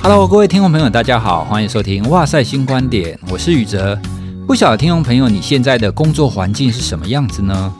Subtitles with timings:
[0.00, 3.98] Hello，各位听众朋友，大家好，欢迎收听《哇塞新观点》，我是宇哲。
[4.46, 7.72] 不晓得听众朋友，你现在的工作环境是什么样子呢？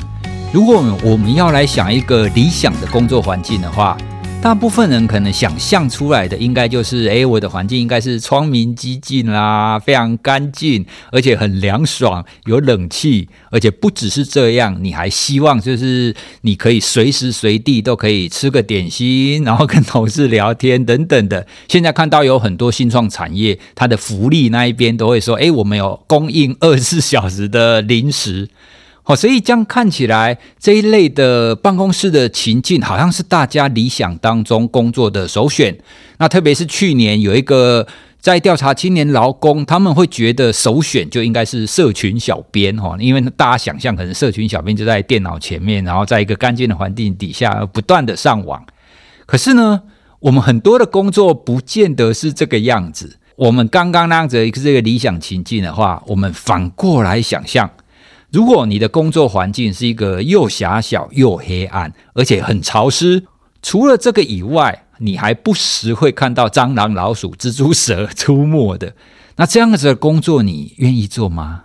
[0.52, 3.96] 如果我们要来想一个理想的工作环境的话，
[4.40, 21.46] 大部分人可能想象出来的，应该就是，诶，我的环境应该是窗明几净啦，非常干净，而且很凉爽，有冷气，而且不只是这样，你还希望就是你可以随时随地都可以吃个点心， 然后跟同事聊天等等的。
[21.66, 28.48] 现在看到有很多新创产业，它的福利那一边都会说，诶，我们有供应二十四小时的零食。
[29.08, 35.74] 哦，所以这样看起来，这一类的办公室的情境，好像是大家理想当中工作的首选。
[36.18, 37.86] 那特别是去年有一个
[38.20, 48.62] 在调查青年劳工，他们会觉得首选就应该是社群小编哈，因为大家想象可能社群小编就在电脑前面，然后在一个干净的环境底下不断的上网。
[49.24, 49.80] 可是呢，
[50.20, 53.16] 我们很多的工作不见得是这个样子。
[53.36, 57.70] 我们刚刚那样子一个这个理想情境的话，我们反过来想象。
[58.30, 63.24] 如果你的工作环境是一个又狭小又黑暗，而且很潮湿，
[63.62, 68.94] 除了这个以外，你还不时会看到蟑螂、老鼠、蜘蛛、蛇 出没的，
[69.36, 71.64] 那这样子的工作你愿意做吗？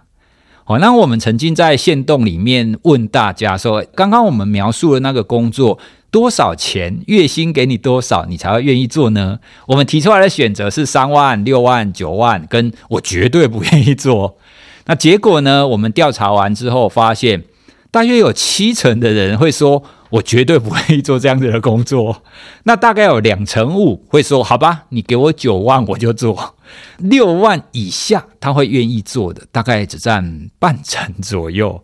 [0.64, 5.78] 好，那我们曾经在线洞里面问大家说，刚刚我们描述的那个工作
[6.10, 9.40] 多少钱，月薪给你多少，你才会愿意做呢？
[9.68, 14.38] 我们提出来的选择是三万、六万、九万，跟我绝对不愿意做。
[14.86, 15.68] 那结果呢？
[15.68, 17.44] 我们调查完之后发现，
[17.90, 22.24] 大约有七成的人会说：“我绝对不会做这样子的工作。”
[22.64, 26.56] 那大概有两成五会说：“好吧，你给我九万我就做。”
[26.98, 31.84] 六万以下他会愿意做的，大概只占半成左右。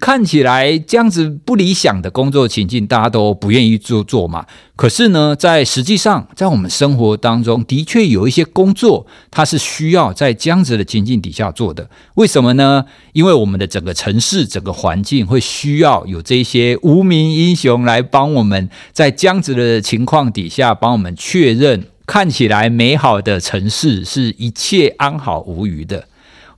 [0.00, 4.46] 看起来这样子不理想的工作情境，大家都不愿意做做嘛。
[4.74, 11.90] 可是呢，在实际上，在我们生活当中，的确有一些工作，它是需要在这样子的情境底下做的。
[12.14, 12.86] 为什么呢？
[13.12, 26.06] 因为我们的整个城市、整个环境会需要有这些无名英雄来帮我们，在这样子的情况底下，帮我们确认看起来美好的城市是一切安好无虞的。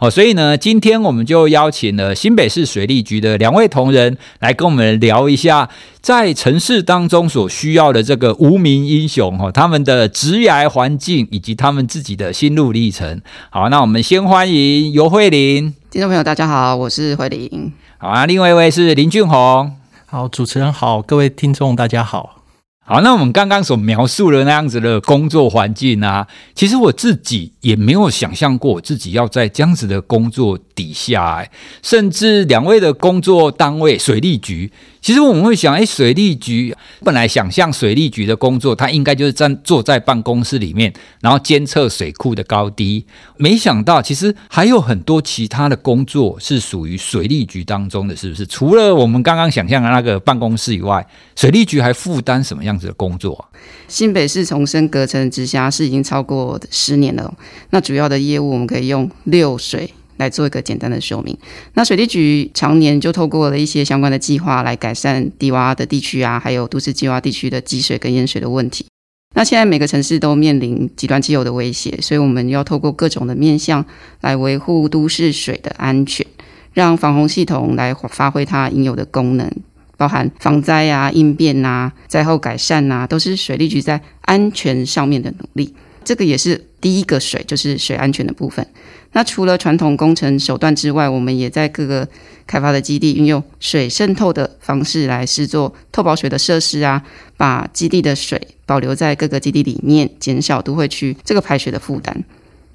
[0.02, 5.68] 哦，所以呢，今天我们就邀请了新北市水利局的两位同仁来跟我们聊一下，
[6.00, 13.22] 在城市当中所需要的这个无名英雄哈，他们的职涯环境以及他们自己的心路历程。
[13.50, 15.72] 好，那我们先欢迎尤慧玲。
[15.92, 17.72] 听众朋友，大家好，我是慧玲。
[17.98, 19.76] 好啊，另外一位是林俊宏。
[20.06, 22.41] 好，主持人好，各位听众大家好。
[22.84, 31.48] 好，那我们刚刚所描述的那样子的工作环境啊，其实我自己也没有想象过自己要在这样子的工作底下，
[31.80, 34.72] 甚至两位的工作单位水利局。
[35.00, 43.04] 其实我们会想，哎，水利局本来想象水利局的工作，它应该就是站坐在办公室里面，然后监测水库的高低。
[43.36, 48.46] 没想到，其实还有很多其他的工作是属于水利局当中的，是不是？
[48.46, 51.04] 除了我们刚刚想象的那个办公室以外，
[51.34, 53.44] 水利局还负担什么样这样子的工作？
[53.86, 57.34] 新北市重生隔层直辖市已经超过十年了，
[57.70, 59.92] 那主要的业务我们可以用六水。
[60.18, 61.36] 来做一个简单的说明。
[61.74, 68.86] 那水利局常年就透过了一些相关的计划来改善低洼的地区啊，还有都市计划地区的积水跟淹水的问题。
[69.34, 73.84] 那现在每个城市都面临极端气候的威胁，所以我们要透过各种的面向
[74.20, 76.24] 来维护都市水的安全，
[76.72, 79.50] 让防洪系统来发挥它应有的功能，
[79.96, 85.74] 包含防灾啊、应变啊、灾后改善啊，都是水利局在安全上面的努力。
[86.04, 88.66] 这个也是第一个水，就是水安全的部分。
[89.12, 92.08] 那除了传统工程手段之外，我们也在各个
[92.46, 97.02] 开发的基地运用水渗透的方式来施作透保水的设施啊，
[97.36, 102.24] 把基地的水保留在各个基地里面，减少都会区这个排水的负担。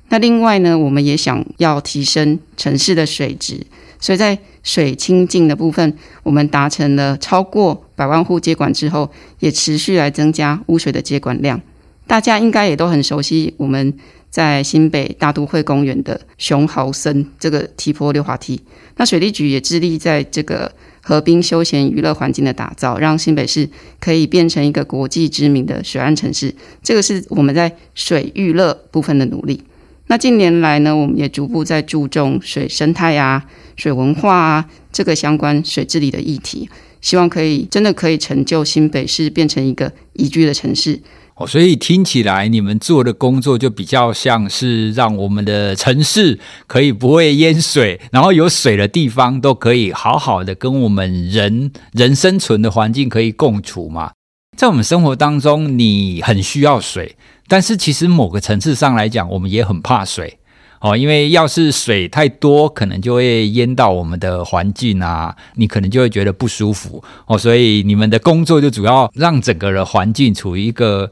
[0.09, 3.66] 那另外呢，我们也想要提升城市的水质，
[3.99, 5.93] 所以在水清净的部分，
[6.23, 9.09] 我们达成了超过百万户接管之后，
[9.39, 11.61] 也持续来增加污水的接管量。
[12.05, 13.94] 大家应该也都很熟悉我们。
[14.29, 18.61] 在新北大都会公园的熊豪森这个梯坡溜滑梯，
[18.97, 20.69] 那水利局也致力在这个
[21.01, 23.67] 河滨休闲娱乐环境的打造，让新北市
[24.01, 26.53] 可以变成一个国际知名的水岸城市。
[26.83, 29.63] 这个是我们在水娱乐部分的努力。
[30.07, 33.45] 那近年来呢，我们也逐步在注重水生态啊、
[33.75, 36.69] 水文化啊这个相关水治理的议题，
[37.01, 41.01] 希望可以真的可以成就新北市变成一个宜居的城市。
[41.36, 54.13] 哦，所以听起来你们做的工作就比较像是让我们的城市可以不会淹水，然后有水的地方都可以好好的跟我们人人生存的环境可以共处嘛。
[54.57, 57.15] 在我们生活当中，你很需要水，
[57.47, 60.39] 但是其实某个层次上来讲，我们也很怕水
[60.79, 67.38] 哦，因为要是水太多，可能就会淹到我们的环境啊，你可能就会觉得不舒服哦。
[67.38, 71.11] 所以你们的工作就主要让整个的环境处于一个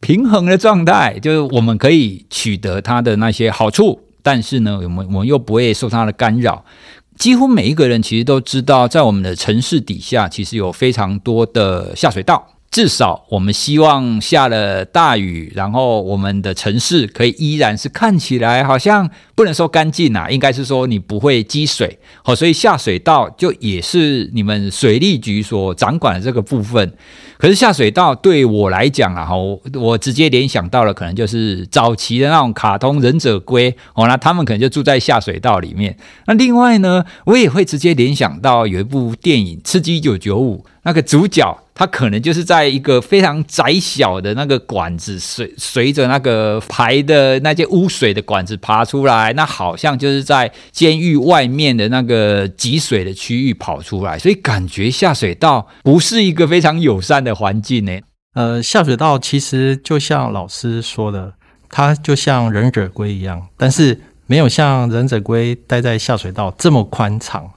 [0.00, 6.64] 平衡的状态，就是我们可以取得它的那些好处，但是呢，我们我们又不会受它的干扰。
[7.16, 12.46] 几乎每一个人其实都知道，在我们的城市底下，其实有非常多的下水道。
[12.70, 21.98] 至少我们希望下了大雨，然后我们的城市可以依然是看起来好像不能说干净啊，应该是说你不会积水。
[22.22, 26.92] 好，所以下水道就也是你们水利局所掌管的这个部分。
[27.38, 35.96] 可是下水道对我来讲啊，我我直接联想到了可能就是早期的那种卡通忍者龟哦，那他们可能就住在下水道里面。
[36.26, 41.58] 那另外呢，我也会直接联想到有一部电影《刺激一九九五》，那个主角。
[41.74, 58.00] 他可能就是在一个非常窄小的那个管子，随随着那个排的那些污水的管子爬出来，那好像就是在监狱外面的那个积水的区域跑出来，所以感觉下水道不是一个非常友善的环境呢。
[58.34, 61.32] 呃，下水道其实就像老师说的，
[61.70, 67.48] 它就像忍者龟一样，但是没有像忍者龟待在下水道这么宽敞。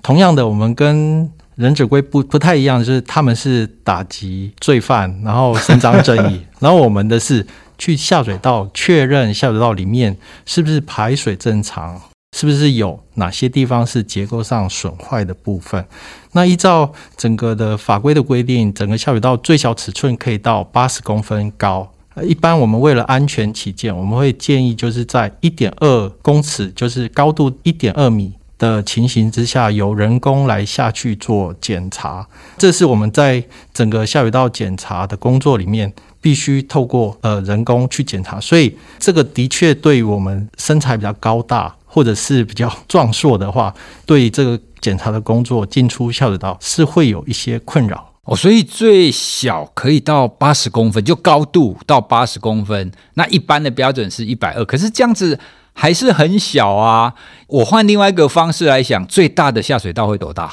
[0.00, 1.30] 同样的，我们跟
[1.60, 7.46] 忍者龟不不太一样，就是他们是打击罪犯，然后伸张正义， 然后我们的是
[7.76, 10.16] 去下水道确认下水道里面
[10.46, 12.00] 是不是排水正常，
[12.34, 15.84] 是不是有哪些地方是结构上损坏的部分。
[16.32, 21.92] 那依照整个的法规的规定，整个下水道最小尺寸可以到八十公分高。
[22.22, 28.32] 一般我们为了安全起见，我们会建议就是在一点二公尺，就是高度一点二米。
[28.60, 32.28] 的情形之下，由人工来下去做检查，
[32.58, 33.42] 这是我们在
[33.72, 35.90] 整个下水道检查的工作里面
[36.20, 43.74] 必须透过呃人工去检查，所以这个的确对于我们身材比较高大或者是比较壮硕的话，
[44.04, 48.36] 对这个检查的工作进出下水道是会有一些困扰哦。
[48.36, 55.40] 所以最小可以到八十公分，就高度到八十公分，那一般的标准是一百二，可是这样子。
[55.72, 57.14] 还是很小啊！
[57.46, 60.50] 我换另外一个方式来想，最大的下水道会多大？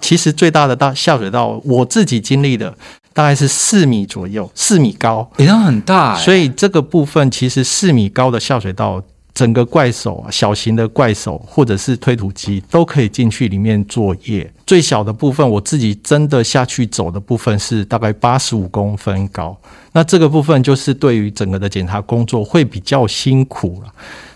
[0.00, 2.74] 其实最大的大下水道，我自己经历的
[3.12, 6.16] 大概是四米左右，四米高，也很大。
[6.16, 9.02] 所以这个部分其实四米高的下水道，
[9.34, 14.50] 整个怪手、小型的怪手或者是推土机都可以进去里面作业。
[14.66, 19.56] 最小的部分，我自己真的下去走的部分是大概八十五公分高。
[19.92, 23.92] 那这个部分就是对于整个的检查工作会比较辛苦了。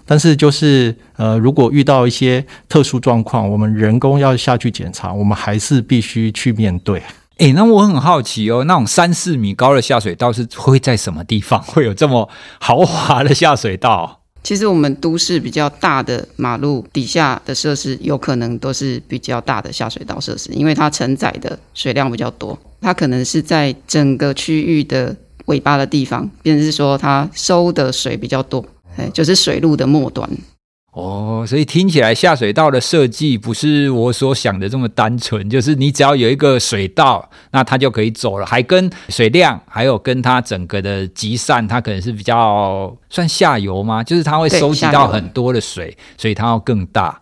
[0.06, 7.02] 但是就是呃，如果遇到一些特殊状况，我们人工要下去检查，我们还是必须去面对。
[7.38, 12.28] 诶，那我很好奇哦，那种三四米高的下水道是会在什么地方会有这么
[12.60, 14.20] 豪华的下水道？
[14.44, 25.16] 其实我们都市比较大的马路底下的设施，有可能都是比较大的下水道设施，因为它承载的水量比较多，它可能是在整个区域的
[25.46, 28.64] 尾巴的地方，变成是说它收的水比较多。
[28.96, 30.28] 哎，就是水路的末端
[30.92, 44.04] 哦，所以听起来下水道的设计不是我所想的这么单纯，就是你只要有一个水道，那它就可以走了，还跟水量，还有跟它整个的集散，它可能是比较算下游吗？
[44.04, 47.20] 就是它会收集到很多的水，所以它要更大。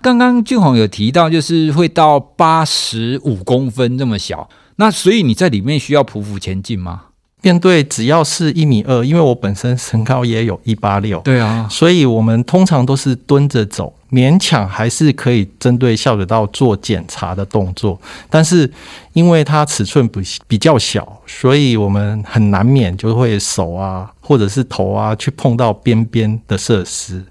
[0.00, 7.06] 刚刚俊宏有提到，就是会到八十五公分这么小，那所以你在里面需要匍匐前进吗？
[7.40, 17.98] 面对只要是一米二，因为我本身身高也有一八六，对啊，所以我们通常都是蹲着走，勉强还是可以针对下水道做检查的动作。
[18.28, 18.68] 但是
[19.12, 27.24] 因为它尺寸比比较小，所以我们很难免就会手啊或者是头啊去碰到边边的设施。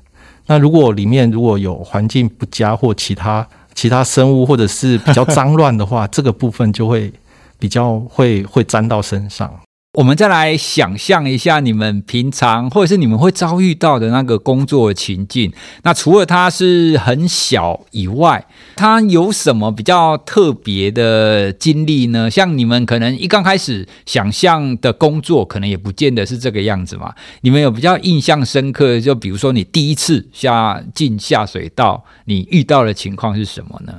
[0.45, 3.45] 那如果里面如果有环境不佳或其他
[3.75, 7.11] 其他生物或者是比较脏乱的话，这个部分就会
[7.59, 9.51] 比较会会沾到身上。
[9.97, 15.51] 我们再来想象一下，你们平常或者是你们会遭遇到的那个工作情境。
[15.81, 22.29] 那除了它是很小以外，它有什么比较特别的经历呢？
[22.29, 27.15] 像你们可能一刚开始想象的工作，可能也不见得是这个样子嘛。
[27.41, 33.93] 你们有比较印象深刻，就比如说你第一次下进下水道，你遇到的情况是什么呢？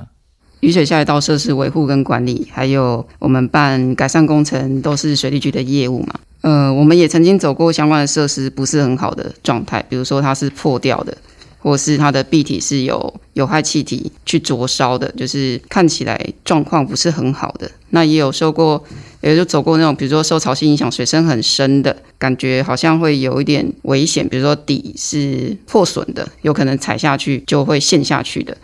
[0.61, 6.15] 雨水下水道设施维护跟管理，还有我们办改善工程，都是水利局的业务嘛。
[6.41, 11.17] 呃，我们也曾经走过相关的设施不是很好的状态，比如说它是破掉的，
[11.59, 17.69] 或是它的壁体是有有害气体去灼烧的，就是看起来状况不是很好的。
[17.89, 18.81] 那也有受过
[19.21, 24.27] 也就走过那种，比如说受潮汐影响，水深很深的感觉，好像会有一点危险。
[24.27, 28.55] 比如说底是破损的，有可能踩下去就会陷下去的，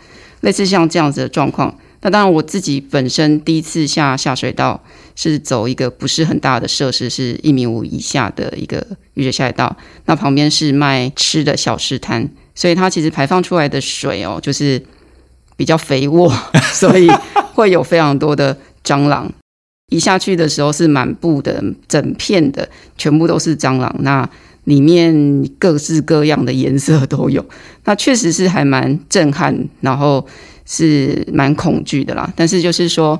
[0.46, 1.76] 类似像这样子的状况。
[2.02, 4.80] 那当然，我自己本身第一次下下水道
[5.16, 9.76] 是走一个不是很大的设施，是一米五以下的一个雨水下水道。
[10.04, 14.80] 那旁边是卖吃的小吃摊，所以它其实排放出来的水哦，就是
[15.56, 16.32] 比较肥沃，
[16.72, 17.10] 所以
[17.54, 19.28] 会有非常多的蟑螂。
[19.90, 23.92] 一下去的时候是满布的，整片的全部都是蟑螂。
[24.00, 24.28] 那
[24.66, 27.44] 里面各式各样的颜色都有，
[27.86, 30.24] 那确实是还蛮震撼，然后。
[30.68, 33.16] 是蛮恐惧的啦，但是就是说，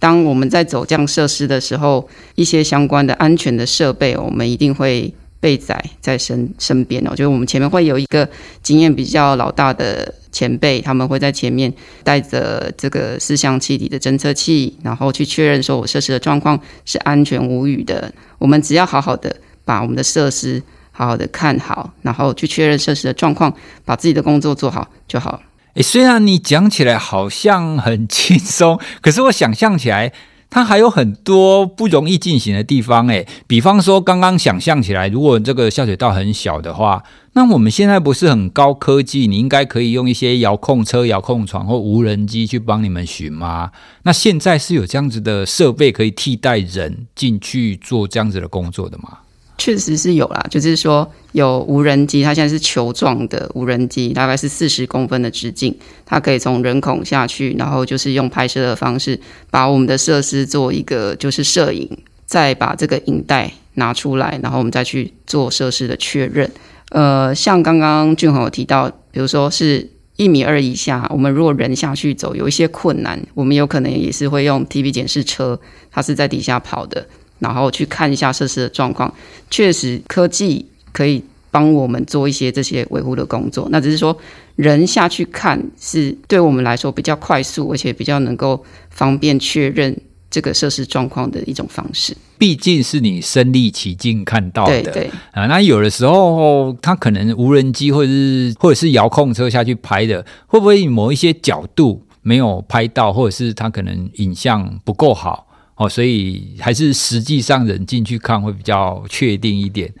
[0.00, 7.10] 当我们在走这样设施的时候，一些相关的安全的设备，我们一定会备载在身身边哦。
[7.10, 8.28] 就是我们前面会有一个
[8.64, 18.12] 经验比较老大的前辈，他们会在前面带着这个四项气体的侦测器，然后去确认说我设施的状况是安全无虞的。
[18.38, 20.60] 我们只要好好的把我们的设施
[20.98, 25.40] 好好的看好，然后去确认设施的状况，把自己的工作做好就好。
[25.74, 30.12] 诶，虽然你讲起来好像很轻松，可是我想象起来，
[30.50, 33.06] 它还有很多不容易进行的地方。
[33.06, 39.28] 诶，比方说，刚刚想象起来，如果这个下水道很小的话，那我们现在不是很高科技？
[39.28, 43.70] 你应该可以用一些遥控车、遥控船或无人机去帮你们寻吗？
[44.02, 49.18] 那现在是有这样子的设备可以替代人进去做这样子的工作的吗？
[49.58, 61.90] 确实是有啦，就是说有无人机，它现在是球状的无人机，大概是四十公分的直径，它可以从人孔下去，然后就是用拍摄的方式把我们的设施做一个就是摄影，
[62.24, 66.48] 再把这个影带拿出来，然后我们再去做设施的确认。
[66.90, 75.60] 呃，像刚刚俊宏有提到，比如说是一米二以下，我们如果人下去走有一些困难，我们有可能也是会用 TB 检视车，
[75.90, 77.06] 它是在底下跑的。
[77.38, 79.12] 然后去看一下设施的状况，
[79.50, 83.68] 确实科技可以帮我们做一些这些维护的工作。
[83.70, 84.16] 那只是说
[84.56, 89.96] 人下去看是对我们来说比较快速，而且比较能够方便确认
[90.30, 92.16] 这个设施状况的一种方式。
[92.36, 95.46] 毕竟是你身历其境看到的，对对啊。
[95.46, 105.47] 那有的时候他可能无人机或者是或者是遥控车下去拍的，会不会某一些角度没有拍到，或者是他可能影像不够好？
[105.78, 109.92] 哦，所以还是实际上人进去看会比较确定一点。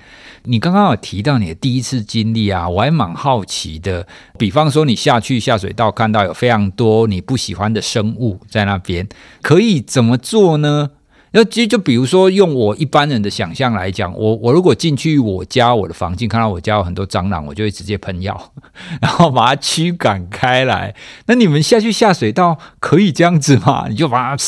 [0.42, 4.06] 你刚刚有提到你的第一次经历啊，我还蛮好奇的。
[4.36, 9.08] 比方说，你下去下水道看到有非常多你不喜欢的生物在那边，
[9.40, 10.90] 可以怎么做呢？
[11.32, 18.52] 那其实就比如说，用我一般人的想象来讲，我我如果进去我家我的房间，看到我家有很多蟑螂，我就会直接喷药，
[19.02, 20.94] 然后把它驱赶开来。
[21.26, 23.86] 那你们下去下水道可以这样子吗？
[23.88, 24.42] 你就把它，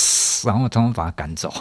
[0.47, 1.53] 然后通通把它赶走。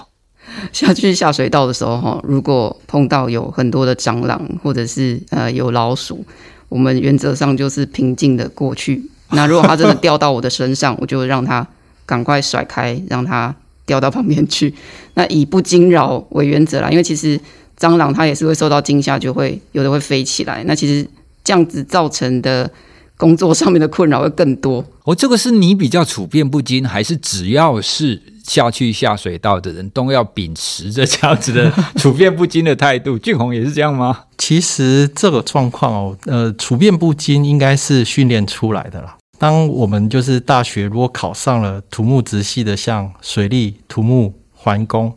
[0.71, 6.25] 下去下水道的时候，哈，如果碰到有很多的蟑螂，或者是呃有老鼠，
[6.69, 9.03] 我们原则上就是平静的过去。
[9.31, 11.67] 那如果它真的掉到我的身上，我就让它
[12.05, 13.53] 赶快甩开，让它。
[13.89, 14.71] 掉到旁边去，
[15.15, 17.39] 那以不惊扰为原则啦，因为其实
[17.79, 20.63] 蟑螂它也是会受到惊吓，就会有的会飞起来。
[20.65, 21.05] 那其实
[21.43, 22.69] 这样子造成的
[23.17, 24.85] 工作上面的困扰会更多。
[25.05, 33.17] 哦，这个是你比较处变不惊，还是只要是下去下水道的人都要秉持着这样子的处变不惊的态度？
[33.17, 34.25] 俊宏也是这样吗？
[34.37, 39.15] 其实这个状况哦，呃，处变不惊应该是训练出来的啦。
[39.39, 45.11] 当我们就是大学，如果考上了土木直系的，像水利、土木、环工，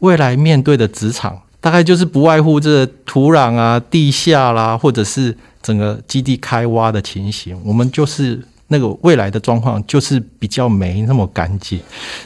[0.00, 7.58] 未来面对的职场，大概就是不外乎这土壤啊、地下啦，或者是整个基地开挖的情形。
[7.64, 8.38] 我们就是
[8.68, 11.80] 那个未来的状况，就是比较没那么干净。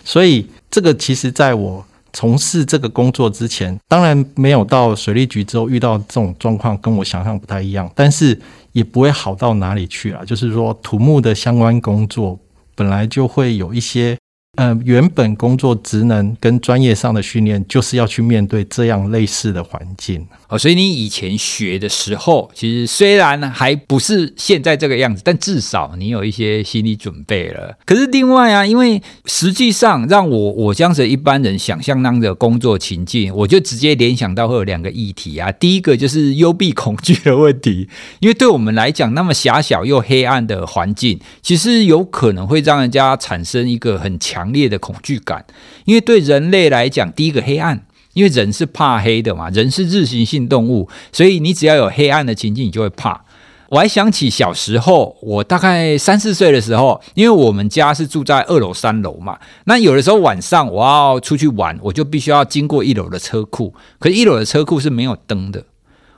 [0.05, 1.85] 所以，这个其实在我
[2.17, 8.41] 从事这个工作之前，当然没有到水利局之后遇到这种状况，跟我想象不太一样，但是。
[8.77, 12.39] 也不会好到哪里去啊，就是说，土木的相关工作
[12.75, 14.15] 本来就会有一些。
[14.57, 20.59] 呃，原本工作职能跟专业上的训练，就是要去面对这样类似的环境哦。
[20.59, 27.77] 所以你以前学的时候，其实虽然还不是现在这个样子，但至少你有一些心理准备了。
[27.85, 35.53] 可是另外啊，因为实际上让我我这样子一般人想象那样的工作情境，我就直接联想到会有两个议题啊。
[35.53, 44.46] 第一个就是幽闭恐惧的问题，因为对我们来讲，那么狭小又黑暗的环境，其实有可能会让人家产生一个很强。
[44.47, 45.45] 强烈的恐惧感，
[45.85, 53.25] 因为对人类来讲，第一个黑暗，因为人是怕黑的嘛，人是日行性动物，所以你只要有黑暗的情境，你就会怕。
[53.69, 65.65] 我还想起小时候，我大概三四岁的时候，因为我们家是住在二楼、三楼嘛，那有的时候晚上我要出去玩，我就必须要经过一楼的车库，可是一楼的车库是没有灯的，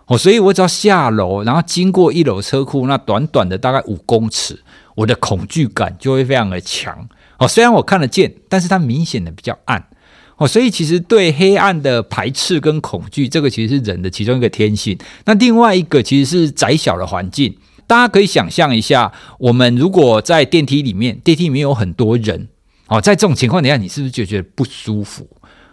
[0.09, 4.63] 哦，所以我只要下楼，然后经过一楼车库，那短短的大概五公尺，
[4.95, 7.09] 我的恐惧感就会非常的强。
[7.39, 9.89] 哦，虽然我看得见，但是它明显的比较暗。
[10.37, 14.97] 哦，所以其实对黑暗的排斥跟恐惧，这个其实是人的其中一个天性。
[15.25, 17.57] 那另外一个其实是窄小的环境，
[17.89, 22.47] 大家可以想象一下，我们如果在电梯里面，电梯里面有很多人，
[22.87, 25.29] 哦，在这种情况底下，你是不是就觉得不舒服？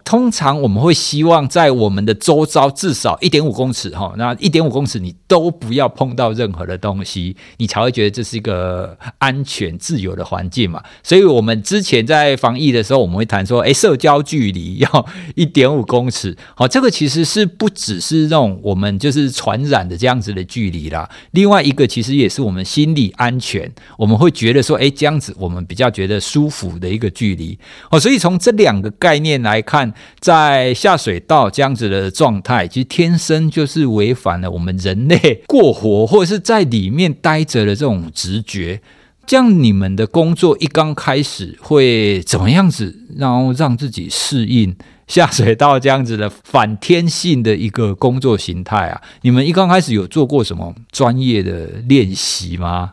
[0.05, 10.83] 通常我们会希望在我们的周遭至少一点五公尺哈，那一点五公尺你都不要碰到任何的东西，你才会觉得这是一个安全自由的环境嘛。
[11.01, 16.37] 所以我们之前在防疫的时候，我们会谈说，诶，社交距离要 一点五公尺。
[16.53, 21.09] 好，这个其实是不只是那种我们就是传染的这样子的距离啦。
[21.31, 27.57] 另外一个其实也是我们心理安全，我们会觉得说，诶，这样子我们比较觉得舒服的一个距离。
[27.89, 29.94] 哦，所以从这两个概念来看。
[30.19, 38.81] 在下水道这样子的状态，其实天生就是违反了我们人类过活或者是在里面待着的这种直觉。
[39.27, 44.75] 这样你们的工作一刚开始会怎么样子，然后让自己适应
[45.07, 49.01] 下水道这样子的反天性的一个工作形态啊？
[49.23, 52.91] 你们一刚开始有做过什么专业的练习吗？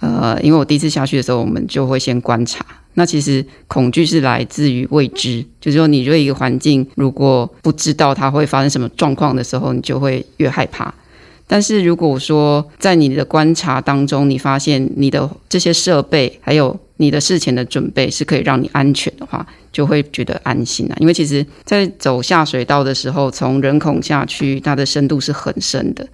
[0.00, 2.66] 呃，因为我第一次下去的时候，我们就会先观察。
[2.98, 10.92] 那其实恐惧是来自于未知，就是说你对一个环境如果不知道它会发生什么状况的时候，你就会越害怕。
[11.46, 20.96] 但是如果说在你的观察当中，你发现你的这些设备还有你的事前的准备是可以让你安全的话，就会觉得安心啊。
[20.98, 26.04] 因为其实，在走下水道的时候，从人孔下去，它的深度是很深的。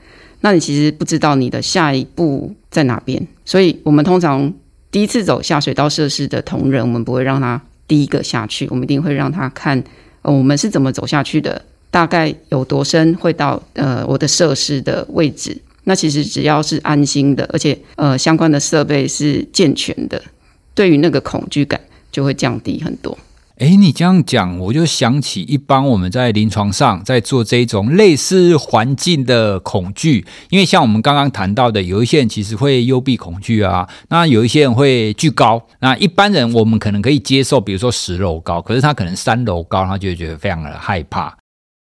[0.42, 4.52] 那你其实不知道你的下一步在哪边，所以我们通常。
[4.94, 9.82] 第一次走下水道设施的同仁，我们不会让他第一个下去，我们一定会让他看，
[10.22, 11.60] 呃，我们是怎么走下去的，
[11.90, 15.60] 大概有多深，会到呃我的设施的位置。
[15.82, 20.22] 那其实只要是安心的，而且呃相关的设备是健全的，
[20.76, 21.80] 对于那个恐惧感
[22.12, 23.18] 就会降低很多。
[23.58, 41.32] 诶，你这样讲，我就想起一般我们在临床上在做这种类似环境的恐惧，因为像我们刚刚谈到的，有一些人其实会幽闭恐惧啊，那有一些人会惧高，那一般人我们可能可以接受，比如说十楼高，可是他可能三楼高，他就会觉得非常的害怕。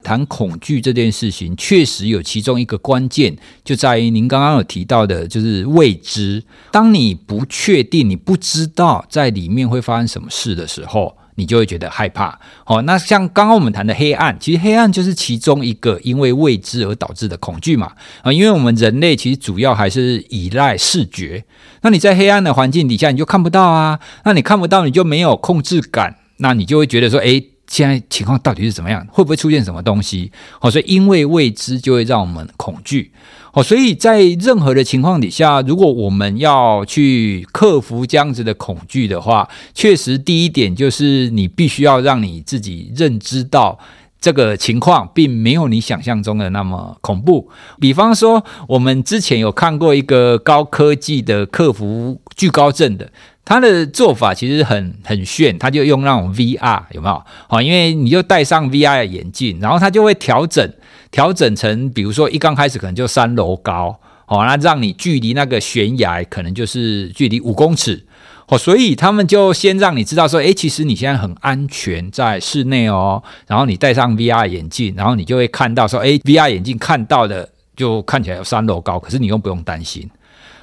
[0.03, 6.43] 谈恐惧这件事情，确实有其中一个关键，就在于您刚刚有提到的，就是未知。
[6.71, 11.17] 当你不确定，你不知道在里面会发生什么事的时候。
[11.35, 17.91] 你就会觉得害怕，哦，那像刚刚我们谈的黑暗，其实黑暗就是其中一个因为未知而导致的恐惧嘛，
[18.21, 21.43] 啊，因为我们人类其实主要还是依赖视觉，
[21.81, 29.05] 那你在黑暗的环境底下你就看不到啊，那你看不到你就没有控制感，那你就会觉得说，诶，现在情况到底是怎么样？
[29.09, 30.31] 会不会出现什么东西？
[30.61, 33.11] 哦，所以因为未知就会让我们恐惧。
[33.53, 43.77] 哦，所以在任何的情况底下，如果我们要去克服这样子的恐惧的话，确实第一点就是你必须要让你自己认知到
[44.19, 47.47] 这个情况并没有你想象中的那么恐怖。
[47.79, 53.11] 比方说，我们之前有看过一个高科技的克服惧高症的，
[53.45, 57.23] 他的做法其实很很炫，他就用那种 VR 有没有？
[57.47, 60.67] 好，因为你就戴上 VR 的眼镜，然后他就会调整。
[61.13, 63.95] 调整成，比如说一刚开始可能就三楼高，
[64.26, 68.04] 哦，那让你距离那个悬崖可能就是距离五公尺，
[68.47, 80.10] 哦，所以他们就先让你知道说，诶，其实你现在很安全在室内哦，然后你戴上 VR 眼镜，然后你就会看到说，诶，VR 眼镜看到的就看起来有三楼高，可是你又不用担心，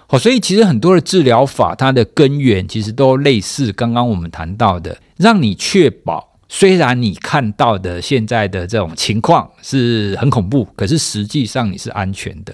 [0.08, 6.29] 哦，所以其实很多的治疗法，它的根源其实都类似刚刚我们谈到的，让你确保。
[6.52, 12.52] 虽然你看到的现在的这种情况是很恐怖，可是实际上你是安全的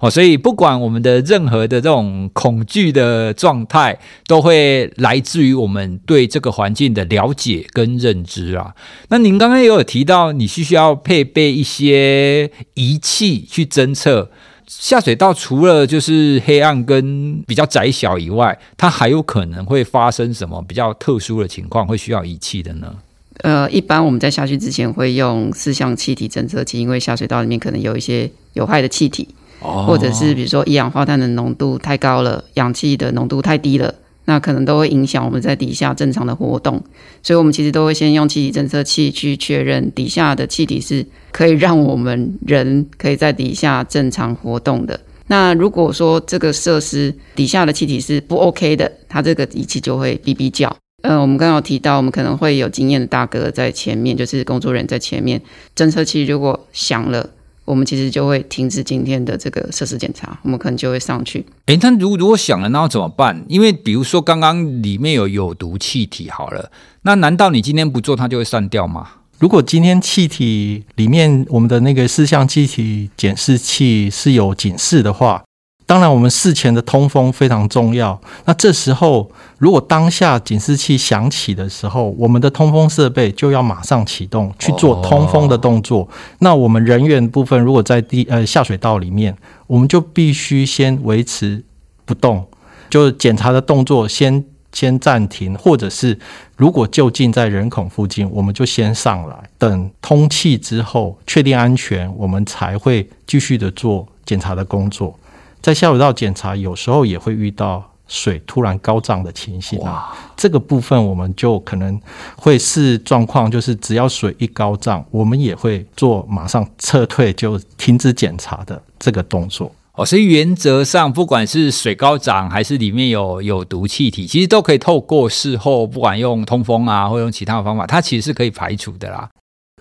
[0.00, 0.10] 哦。
[0.10, 8.74] 所以不管我们的任何的这种恐惧的状态，都会来自于我们对这个环境的了解跟认知啊。
[9.10, 14.32] 那您刚刚也有提到，你需要配备一些仪器去侦测
[14.66, 22.92] 下水道，除了就是黑暗跟比较窄小以外，它还有可能会发生什么比较特殊的情况，会需要仪器的呢？
[23.42, 29.28] 呃，一般我们在下去之前会用四项气体侦测器，因为下水道里面可能有一些有害的气体，
[29.60, 33.94] 哦、或者是比如说一氧化碳的浓度太高了，氧气的浓度太低了，
[34.24, 36.82] 那可能都会影响我们在底下正常的活动。
[37.22, 44.98] 所以，我们其实都会先用气体侦测器去确认底下的气体是可以让我们人可以在底下正常活动的。
[45.28, 50.74] 那如果说这个设施底下的气体是不 OK 的，它这个仪器就会哔哔叫。
[51.06, 55.40] 呃，我们刚刚有提到，我们可能会有经验的大哥在前面，就是工作人员在前面，
[55.76, 57.30] 侦测器如果响了，
[57.64, 61.46] 我们其实就会停止今天的这个设施检查，我们可能就会上去。
[61.66, 63.44] 诶，那如如果响了，那要怎么办？
[63.46, 69.08] 因为比如说刚刚里面有有毒气体，好了，那难道你今天不做，它就会散掉吗？
[69.38, 75.44] 如果今天气体里面我们的那个四项气体检视器是有警示的话，
[75.86, 78.20] 当然我们事前的通风非常重要。
[78.44, 86.08] 那这时候如果当下警示器响起的时候，我们的通风设备就要马上启动去做通风的动作。
[86.40, 91.64] 那我们人员部分如果在地呃下水道里面，我们就必须先维持
[92.04, 92.44] 不动，
[92.90, 94.44] 就检查的动作先。
[94.72, 96.18] 先暂停，或者是
[96.54, 105.18] 如果就近在人孔附近，我们就先上来，等通气之后确定安全，我们才会继续的做检查的工作。
[105.66, 112.00] 在下水道检查，有时候也会遇到水突然高涨的情形啊，这个部分我们就可能
[112.36, 119.72] 会视状况，就是只要水一高涨，我们也会做马上撤退，就停止检查的这个动作。
[119.94, 129.28] 哦，所以原则上，不管是水高涨还是里面有有毒气体，其实都可以透过事后，不管用通风啊，或用其他的方法，它其实是可以排除的啦。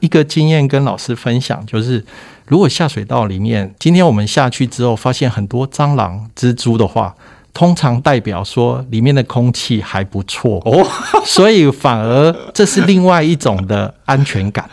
[0.01, 2.03] 一个经验跟老师分享，就是
[2.47, 7.15] 如果下水道里面，今天我们下去之后发现很多蟑螂、蜘蛛的话，
[7.53, 10.85] 通常代表说里面的空气还不错哦，
[11.23, 14.69] 所以反而这是另外一种的安全感。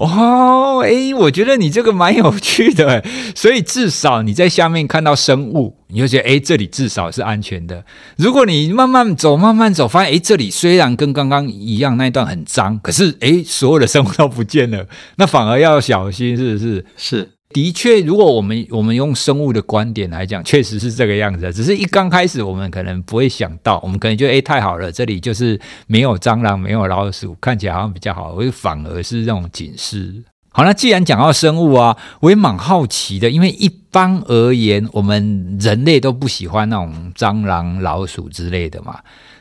[0.00, 3.04] 哦，哎，我觉得你这个蛮有趣的，
[3.36, 7.84] 所以至少你在下面看到生物，你就觉得，哎，这里至少是安全的。
[8.16, 14.86] 如果你慢慢走，慢慢走，发现，哎，这里虽然跟刚刚一样那一段很脏，可是，哎，所有的生物都不见了，
[15.16, 16.86] 那反而要小心，是不是？
[16.96, 17.28] 是。
[17.52, 21.52] 的确，如果我们我们用生物的观点来讲，确实是这个样子。
[21.52, 30.22] 只是一刚开始，我们可能不会想到，我们可能觉得，哎，太好了，这里就是没有蟑螂，没有老鼠，看起来好像比较好，我反而是这种警示。
[30.52, 39.00] 好，那既然讲到生物啊，我也蛮好奇的，因为一般而言，我们人类都不喜欢那种蟑螂、老鼠之类的嘛。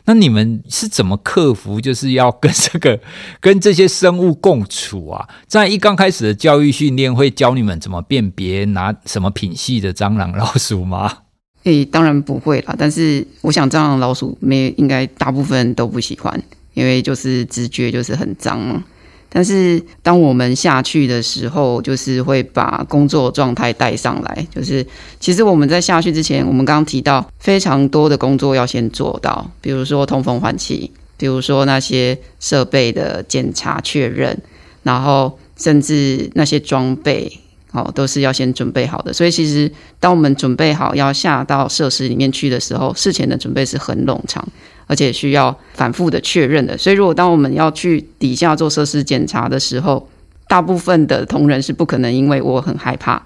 [0.10, 3.00] 那你们是怎么克服，就是要跟这个
[3.40, 5.30] 跟这些生物共处啊？
[5.46, 11.20] 在一刚开始的教育训练会教你们怎么辨别拿什么品系的蟑螂、老鼠吗？
[11.66, 12.74] 诶，当然不会啦。
[12.76, 16.42] 但是我想，蟑螂、老鼠没应该大部分都不喜欢，
[16.74, 18.84] 因为就是直觉就是很脏嘛。
[19.32, 24.48] 但是当我们下去的时候，就是会把工作状态带上来。
[24.54, 24.86] 就是
[25.20, 34.36] 其实我们在下去之前，我们刚刚提到非常多的工作要先做到，比如说通风换气，比如说那些设备的检查确认，
[34.82, 37.32] 然后甚至那些装备，
[37.72, 39.14] 哦，都是要先准备好的。
[39.14, 44.44] 所以其实当我们准备好要下到设施里面去的时候，事前的准备是很冗长。
[44.90, 50.10] 而且需要反复的确认的，所以如果当我们要去底下做设施检查的时候，
[50.48, 53.22] 大部分的同仁是不可能因为我很害怕，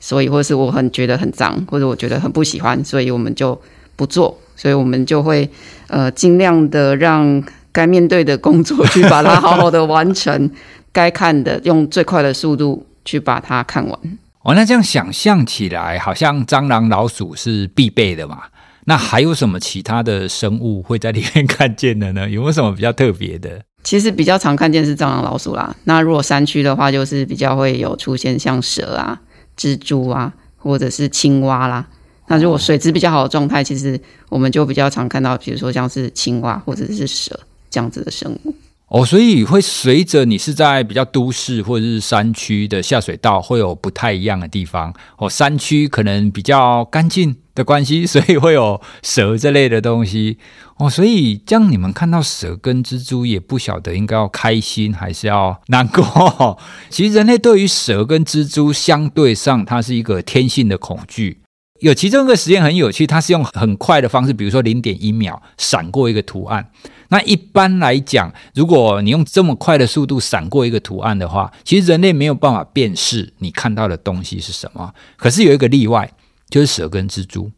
[0.00, 3.60] 所以或是我很觉得很脏，或者我觉得很不喜欢，所以我们就
[3.96, 5.46] 不做，所以我们就会
[5.88, 10.50] 呃尽量的让该面对的工作去把它好好的完成，
[10.90, 13.98] 该看的用最快的速度去把它看完。
[14.42, 18.44] 哦，那这样想象起来，好像蟑螂、老鼠是必备的嘛？
[18.86, 22.28] 那还有什么其他的生物会在里面看见的呢？
[22.30, 23.62] 有没有什么比较特别的？
[23.82, 25.74] 其实比较常看见是蟑螂、老鼠啦。
[25.84, 29.20] 那如果山区的话，就是比较会有出现像蛇啊、
[29.58, 31.86] 蜘蛛啊，或者是青蛙啦。
[32.28, 37.38] 那如果水质比较好的状态，其实我们就比较常看到，比如说像是青蛙或者是蛇
[37.70, 38.54] 这样子的生物。
[38.88, 44.94] 哦，所以会随着你是在比较都市或者是山区的下水道，会有不太一样的地方。
[45.16, 50.38] 哦，山区可能比较干净的关系，所以会有蛇这类的东西。
[50.76, 56.58] 哦，所以这样你们看到蛇跟蜘蛛，也不晓得应该要开心还是要难过。
[56.90, 61.38] 其实人类对于蛇跟蜘蛛相对上，它是一个天性的恐惧。
[61.84, 66.70] 有其中一个实验很有趣，它是用很快的方式，比如说零点一秒闪过一个图案。
[67.08, 74.94] 那一般来讲，如果你用这么快的速度闪过一个图案的话，其实人类没有办法辨识你看到的东西是什么。
[75.18, 76.10] 可是有一个例外，
[76.48, 77.50] 就是蛇跟蜘蛛，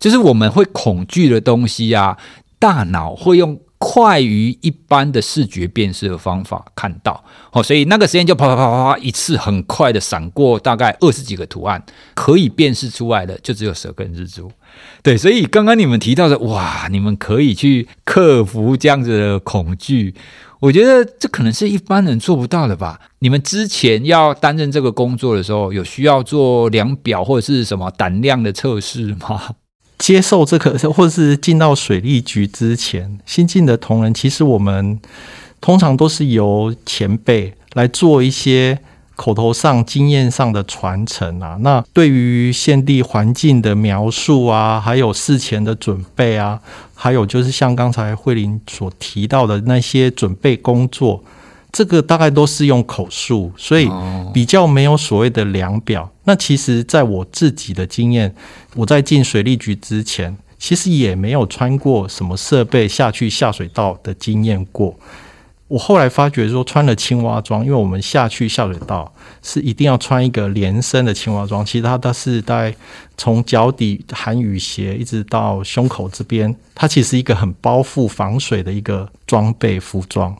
[0.00, 2.18] 就是我们会恐惧的东西啊，
[2.58, 7.24] 大脑会用快于一般的视觉辨识的方法看到。
[7.50, 11.82] 哦，所以那个实验就啪啪啪啪啪一次很快的闪过大概二十几个图案，
[12.14, 14.52] 可以辨识出来的就只有蛇跟蜘蛛。
[15.02, 20.14] 对，所以刚刚你们提到的，哇，你们可以去克服这样子的恐惧。
[20.60, 23.00] 我觉得这可能是一般人做不到的吧？
[23.20, 29.54] 你们之前要担任这个工作的时候，有需要做量表或者是什么胆量的测试吗？
[30.00, 34.98] 接受这个，或者是进到水利局之前，新进的同仁，其实我们
[35.60, 38.78] 通常都是由前辈来做一些
[39.14, 41.58] 口头上、经验上的传承啊。
[41.60, 46.58] 那对于现地环境的描述啊，还有事前的准备啊。
[46.94, 51.22] 还有就是像刚才慧玲所提到的那些准备工作，
[51.70, 53.90] 这个大概都是用口述，所以
[54.32, 56.10] 比较没有所谓的量表。
[56.30, 58.32] 那其实，在我自己的经验，
[58.76, 64.94] 我在进水利局之前，其实也没有穿过什么设备下去下水道的经验过。
[65.66, 69.12] 我后来发觉说，穿了青蛙装，因为我们下去下水道
[69.42, 72.72] 是一定要穿一个连身的青蛙装，其实它是在
[73.16, 80.36] 从脚底含雨鞋一直到胸口这边，它其实一个很包覆防水的一个装备服装。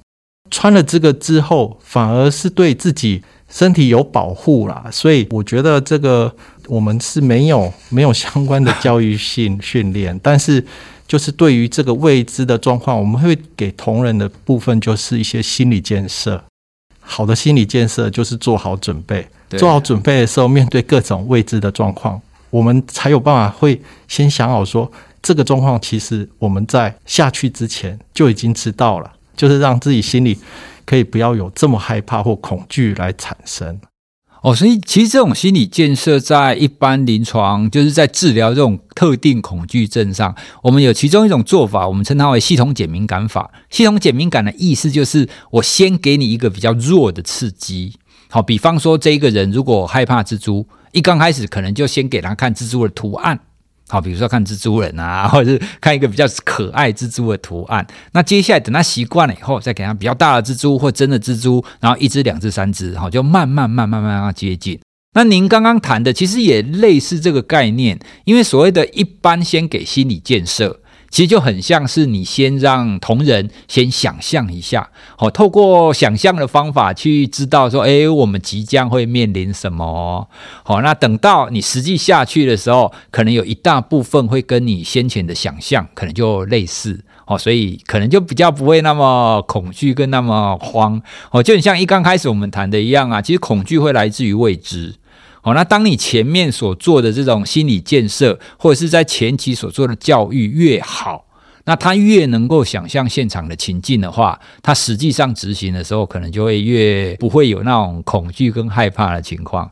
[0.52, 4.86] 穿了这个之后，反而是对自己身体有保护啦。
[4.90, 6.34] 所以我觉得这个
[6.68, 10.64] 我们是没有没有相关的教育性训练， 但是。
[11.10, 16.40] 就是对于这个未知的状况，我们会给同仁的部分就是一些心理建设。
[17.00, 19.26] 好的心理建设就是做好准备，
[19.58, 24.88] 做好准备的时候，面对各种未知的状况，我们才有办法会先想好说，
[25.20, 30.38] 这个状况其实我们在下去之前就已经知道了，就是让自己心里
[30.90, 33.78] 可以不要有这么害怕或恐惧来产生。
[34.42, 43.52] 哦，所以其实这种心理建设在一般临床，就是在治疗这种特定恐惧症上，我们有其中一种做法，我们称它为系统减敏感法。
[43.70, 47.94] 系统减敏感的意思就是，我先给你一个比较弱的刺激。
[48.28, 53.38] 好，比方说这一个人如果害怕蜘蛛，一刚开始可能就先给他看蜘蛛的图案。
[53.90, 57.86] 好，比如说看蜘蛛人啊， 或者是看一个比较可爱蜘蛛的图案。
[58.12, 64.80] 那接下来等他习惯了以后，再给他比较大的蜘蛛或真的蜘蛛，然后一只、两只、三只，好，就慢慢、慢慢、慢慢接近。
[65.12, 70.79] 那您刚刚谈的其实也类似这个概念，因为所谓的一般先给心理建设。
[71.10, 80.28] 其实就很像是你先让同仁先想象一下，好，透过想象的方法去知道说，哎，我们即将会面临什么，
[80.62, 94.94] 好，那等到你实际下去的时候，可能有一大部分会跟你先前的想象可能就类似，哦，所以可能就比较不会那么恐惧跟那么慌，哦，就很像一刚开始我们谈的一样啊，其实恐惧会来自于未知。
[95.42, 101.24] 好，那当你前面所做的这种心理建设，或者是在前期所做的教育越好，
[101.64, 109.70] 那他越能够想象现场的情境的话，他实际上执行的时候，可能就会越不会有那种恐惧跟害怕的情况。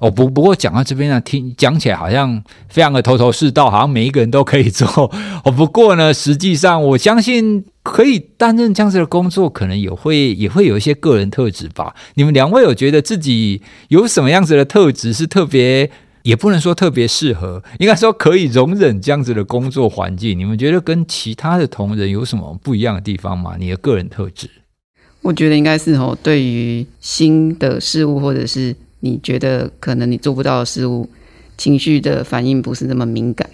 [0.00, 4.88] 哦，不，不过讲到这边呢，听讲起来好像非常的头头是道，好像每一个人都可以做。
[5.44, 11.94] 哦，不过呢，实际上我相信可以担任这样子的工作，可能也会也会有一些个人特质吧。
[12.14, 15.90] 你们两位有觉得自己有什么样子的特质是特别，
[16.22, 20.38] 也不能说特别适合，应该说可以容忍这样子的工作环境？
[20.38, 23.56] 你们觉得跟其他的同仁有什么不一样的地方吗？
[23.58, 24.48] 你的个人特质？
[25.22, 28.74] 我觉得应该是哦，对于新的事物或者是。
[29.00, 31.08] 你觉得可能你做不到的事物，
[31.56, 33.48] 情绪的反应不是那么敏感。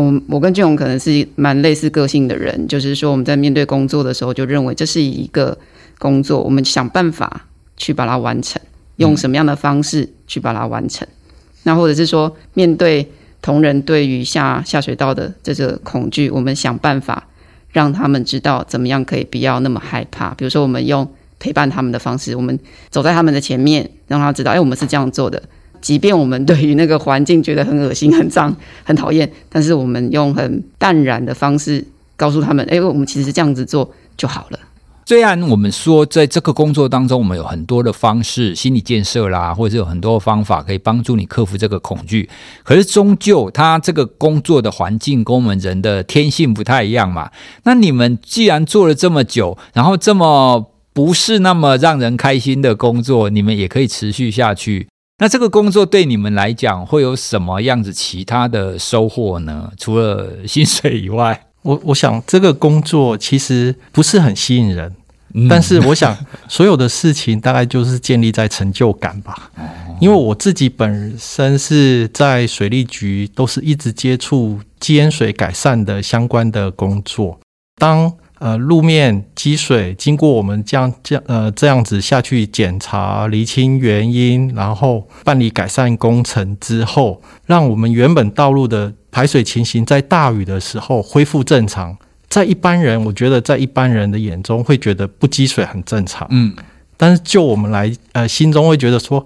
[0.00, 5.56] 我我跟俊勇可能是蛮类似个性的人，就是说我们在面对工作的时候，就认为这是一个
[5.98, 8.60] 工作，我们想办法去把它完成，
[8.96, 11.06] 用什么样的方式去把它完成。
[11.08, 11.16] 嗯、
[11.62, 17.26] 那或者是说，面对同仁对于下下水道的这个恐惧，我们想办法
[17.72, 20.34] 让他们知道怎么样可以不要那么害怕。
[20.34, 21.08] 比如说，我们用。
[21.38, 25.40] 陪伴他们的方式，我们走在他们的前面，让他知道，哎，我们是这样做的。
[25.80, 31.84] 即便我们对于那个环境觉得很恶心、很脏、很讨厌，但是我们用很淡然的方式
[32.16, 34.58] 告诉他们，哎，我们其实这样子做就好了。
[35.06, 42.28] 虽然我们说在这个工作当中，我们有很多的方式，心理建设啦，或者是有很多方法可以帮助你克服这个恐惧。
[42.64, 47.30] 可是终究，他这个工作的环境跟我们人的天性不太一样嘛。
[47.62, 50.72] 那你们既然做了这么久，然后这么。
[50.96, 54.88] 不是那么让人开心的工作，你们也可以持续下去。
[55.18, 59.72] 那这个工作对你们来讲会有什么样子其他的收获呢？
[59.78, 64.94] 除了薪水以外，我我想这个工作其实不是很吸引人，
[65.32, 66.14] 嗯、但是我想
[66.48, 69.50] 所有的事情大概就是建立在成就感吧。
[69.98, 77.40] 因为我自己本身是在水利局，都是一直接触基淹水改善的相关的工作。
[77.80, 91.96] 当呃路面积水，经过我们这样这样呃这样子下去检查、厘清原因，然后办理改善工程之后，让我们原本道路的排水情形在大雨的时候恢复正常。
[92.28, 96.54] 在一般人，我觉得在一般人的眼中会觉得不积水很正常，嗯，
[96.96, 99.24] 但是就我们来，呃，心中会觉得说，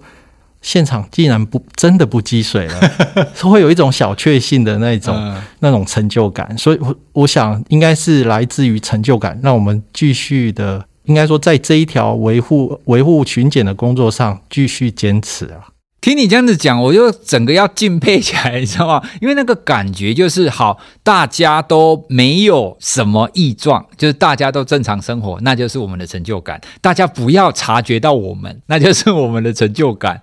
[0.62, 2.81] 现场竟然不真的不积水了，
[3.35, 15.69] 是会有一种小确幸的那种、嗯、那种成就感，所以我我想应该是来自于成就感，让我们继续的，应该说在这一条维护维护巡检的工作上继续坚持啊。
[16.00, 19.02] 听你这样子讲，我就整个要敬佩起来，你知道吗？
[19.20, 26.58] 因为那个感觉就是好，大家都没有什么异状，就是大家都正常生活，那就是我们的成就感。
[26.80, 30.22] 大家不要察觉到我们，那就是我们的成就感。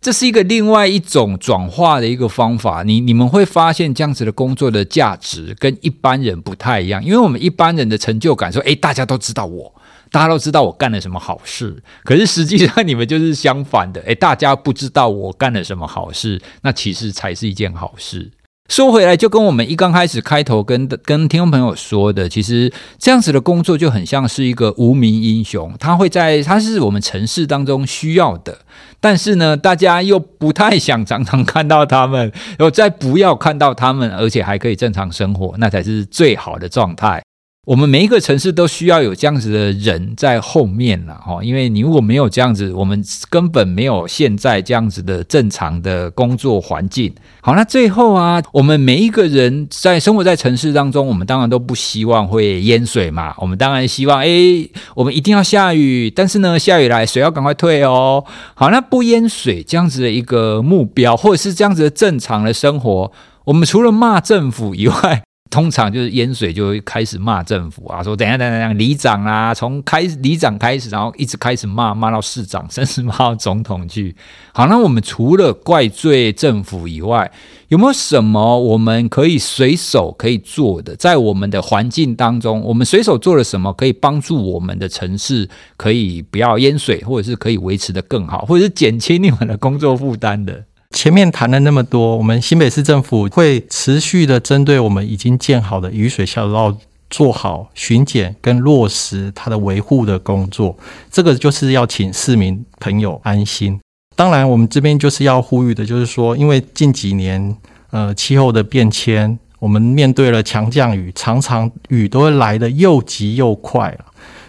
[0.00, 2.82] 这是一个另外一种转化的一个方法。
[2.84, 9.74] 你你们会发现这样子的工作的价值跟一般人不太一样，因为我们一般人的成就感说，诶，大家都知道我。
[10.10, 14.00] 大家都知道我干了什么好事，可是实际上你们就是相反的。
[14.02, 18.30] 诶，大家不知道我干了什么好事，那其实才是一件好事。
[18.68, 28.58] 说回来，就跟我们一刚开始开头跟跟听众朋友说的，其实这样子的工作就很像是一个无名英雄，他会在他是我们城市当中需要的，
[29.00, 37.22] 但是呢，大家又不太想常常看到他们，然后再不要看到他们，而且还可以正常生活，那才是最好的状态。
[37.68, 47.14] 我们每一个城市都需要有这样子的人在后面了哈，因为你如果没有这样子，我们根本没有现在这样子的正常的工作环境。
[47.42, 53.34] 好，那最后啊，我们每一个人在生活在城市当中，我们当然都不希望会淹水嘛。
[53.36, 58.24] 我们当然希望，诶，我们一定要下雨，但是呢，下雨来水要赶快退哦。
[58.54, 63.12] 好，那不淹水这样子的一个目标，或者是这样子的正常的生活，
[63.44, 74.14] 我们除了骂政府以外，通常就是淹水就会开始骂政府啊，说等一下等下，里长啊，从开里长开始，然后一直开始骂，骂到市长，甚至骂到总统去。
[74.52, 77.30] 好，那我们除了怪罪政府以外，
[77.68, 90.64] 有没有什么我们可以随手可以做的，在我们的环境当中，我们随手做了什么可以帮助我们的城市可以不要淹水，或者是可以维持得更好，或者是减轻你们的工作负担的？
[90.98, 96.76] 前面谈了那么多，我们新北市政府会持续的针对我们已经建好的雨水下水道
[97.08, 100.76] 做好巡检跟落实它的维护的工作。
[101.08, 103.78] 这个就是要请市民朋友安心。
[104.16, 107.56] 当然，我们这边就是要呼吁的，就是说，因为近几年
[107.92, 114.04] 呃气候的变迁，我们面对了强降雨，常常雨都会来得又急又快了。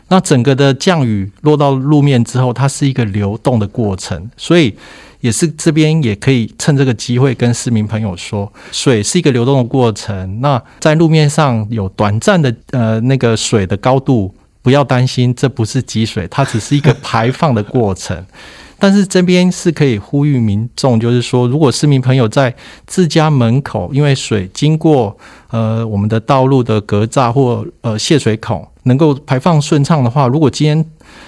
[0.08, 4.76] 那整个的降雨落到路面之后，它是一个流动的过程，所以。
[5.22, 10.40] 也是这边也可以趁这个机会跟市民朋友说，水是一个流动的过程。
[10.42, 18.26] 那在路面上有短暂的呃那个水的高度，不要担心，这不是积水，它只是一个排放的过程。
[18.82, 22.56] 但是这边是可以呼吁民众，就是说，如果市民朋友在
[22.88, 25.18] 自家门口，因为水经过
[25.50, 30.86] 呃我们的道路的格栅或呃泄水孔，能够排放顺畅的话，如果今天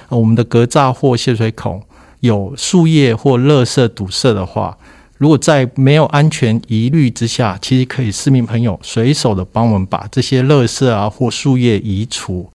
[0.07, 1.83] 我们的格栅或泄水孔，
[2.21, 4.77] 有树叶或垃圾堵塞的话，
[5.17, 12.49] 如果在没有安全疑虑之下，其实可以市民朋友随手的帮我们把这些垃圾啊或树叶移除。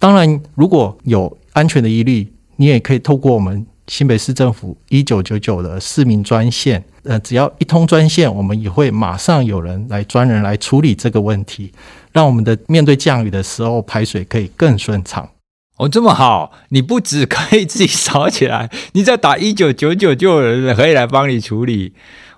[0.00, 11.72] 当然，如果有安全的疑虑，你也可以透过我们新北市政府一九九九的市民专线，呃，只要一通专线，我们也会马上有人来专人来处理这个问题，
[12.12, 15.28] 让我们的面对降雨的时候排水可以更顺畅。
[15.82, 16.52] 哦，这么好！
[16.68, 21.92] 你不只可以自己扫起来，你再打一九九九就有人可以来帮你处理。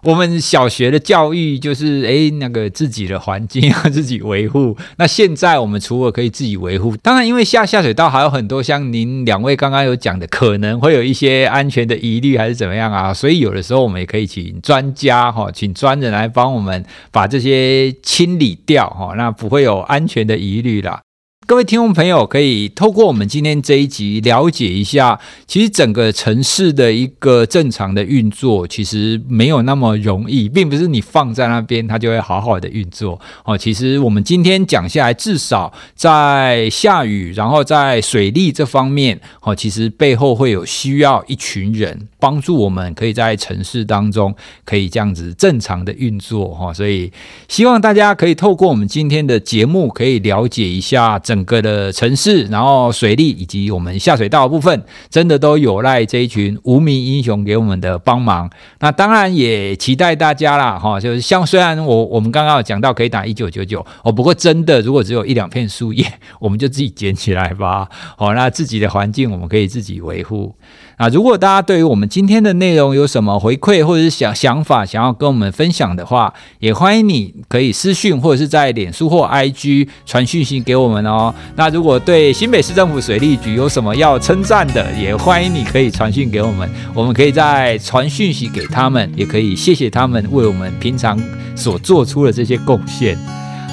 [0.05, 4.75] 我们小学的教育就是，诶，那个自己的环境要自己维护。
[4.97, 13.13] 那现在我们除了可以自己维护，当然因为下下水道还有很多像您两位刚刚有讲的，可能会有一些安全的疑虑还是怎么样啊？
[13.13, 21.03] 所以有的时候我们也可以请专家哈，请专人来帮我们把这些清理掉哈，那不会有安全的疑虑啦。
[21.47, 33.59] 各位听众朋友，可以透过我们今天这一集了解一下，其实整个城市的一个正常的运作，其实没有那么容易，并不是你放在那边它就会好好的运作哦。
[33.59, 46.73] 其实我们今天讲下来，至少在下雨，然后在水利这方面哦，其实背后会有需要一群人帮助我们，可以在城市当中可以这样子正常的运作哈。
[46.73, 47.13] 所以
[47.49, 51.34] 希望大家可以透过我们今天的节目，可以了解一下整。
[51.35, 58.49] 整个的城市，然后水利以及我们下水道的部分，真的都有赖这一群无名英雄给我们的帮忙。
[58.79, 66.07] 那当然也期待大家啦，哈，就是像虽然我我们刚刚有讲到可以打一九九九哦，不过真的如果只有一两片树叶，
[66.39, 67.89] 我们就自己捡起来吧。
[68.17, 70.55] 好，那自己的环境我们可以自己维护。
[70.97, 81.35] 啊，如果大家对于我们今天的内容有什么回馈或者是想想法，想要跟我们分享的话，也欢迎你可以私讯或者是在脸书或 IG 传讯息给我们哦。
[81.57, 91.21] 那如果对新北市政府水利局有什么要称赞的，也欢迎你可以传讯给我们，我们可以再传讯息给他们，也可以谢谢他们为我们平常
[91.57, 93.19] 所做出的这些贡献。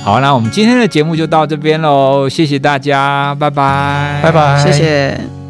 [0.04, 5.41] 好，那我们今天的节目就到这边喽，谢谢大家，拜拜，拜拜，谢谢。